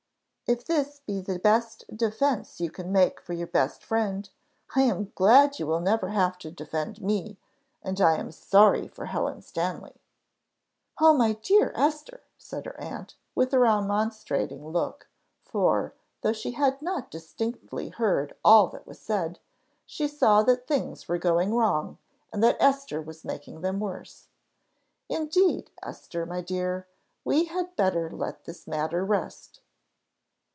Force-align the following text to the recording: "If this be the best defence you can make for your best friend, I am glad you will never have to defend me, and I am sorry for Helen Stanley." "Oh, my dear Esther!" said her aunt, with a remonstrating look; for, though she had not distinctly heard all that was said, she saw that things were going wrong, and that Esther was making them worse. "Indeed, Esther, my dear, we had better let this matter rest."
"If 0.53 0.65
this 0.65 0.99
be 0.99 1.21
the 1.21 1.39
best 1.39 1.85
defence 1.95 2.59
you 2.59 2.69
can 2.69 2.91
make 2.91 3.21
for 3.21 3.31
your 3.31 3.47
best 3.47 3.81
friend, 3.85 4.29
I 4.75 4.81
am 4.81 5.13
glad 5.15 5.57
you 5.59 5.65
will 5.65 5.79
never 5.79 6.09
have 6.09 6.37
to 6.39 6.51
defend 6.51 7.01
me, 7.01 7.37
and 7.81 8.01
I 8.01 8.17
am 8.17 8.33
sorry 8.33 8.89
for 8.89 9.05
Helen 9.05 9.41
Stanley." 9.43 10.01
"Oh, 10.99 11.13
my 11.13 11.31
dear 11.41 11.71
Esther!" 11.73 12.19
said 12.37 12.65
her 12.65 12.77
aunt, 12.81 13.15
with 13.33 13.53
a 13.53 13.59
remonstrating 13.59 14.67
look; 14.67 15.07
for, 15.41 15.93
though 16.19 16.33
she 16.33 16.51
had 16.51 16.81
not 16.81 17.09
distinctly 17.09 17.87
heard 17.87 18.35
all 18.43 18.67
that 18.71 18.85
was 18.85 18.99
said, 18.99 19.39
she 19.85 20.05
saw 20.05 20.43
that 20.43 20.67
things 20.67 21.07
were 21.07 21.17
going 21.17 21.53
wrong, 21.55 21.97
and 22.33 22.43
that 22.43 22.57
Esther 22.59 23.01
was 23.01 23.23
making 23.23 23.61
them 23.61 23.79
worse. 23.79 24.27
"Indeed, 25.07 25.71
Esther, 25.81 26.25
my 26.25 26.41
dear, 26.41 26.87
we 27.23 27.45
had 27.45 27.73
better 27.77 28.09
let 28.09 28.43
this 28.43 28.67
matter 28.67 29.05
rest." 29.05 29.61